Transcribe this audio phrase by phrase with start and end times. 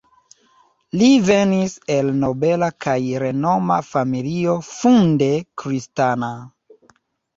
[1.01, 6.33] Li venis el nobela kaj renoma familio funde kristana.